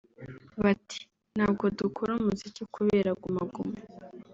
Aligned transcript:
Bati 0.63 0.99
“Ntabwo 1.35 1.63
dukora 1.79 2.11
umuziki 2.19 2.63
kubera 2.75 3.09
‘Guma 3.21 3.43
Guma’ 3.53 3.79